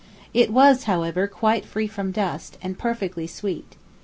It 0.33 0.49
was, 0.49 0.85
however, 0.85 1.27
quite 1.27 1.63
free 1.63 1.85
from 1.85 2.11
dust, 2.11 2.57
and 2.63 2.75
perfectly 2.79 3.27
sweet. 3.27 3.75